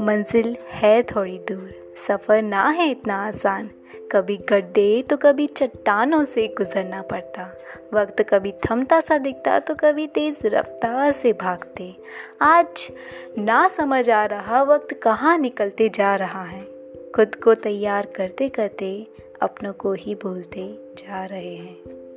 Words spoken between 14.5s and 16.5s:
वक्त कहाँ निकलते जा रहा